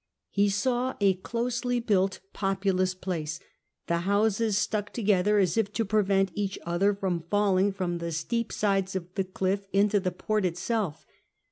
[0.31, 3.39] He saw a closely built populous jjlaccj,
[3.85, 8.51] the houses stuck together as if to prevent each other from facing from the steep
[8.51, 11.05] sides of the cliff into the port itself.